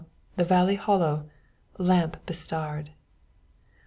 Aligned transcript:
the 0.35 0.43
valley 0.43 0.73
hollow, 0.77 1.29
Lamp 1.77 2.17
bestarr'd. 2.25 2.89